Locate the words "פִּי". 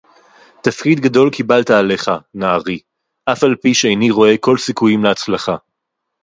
3.61-3.73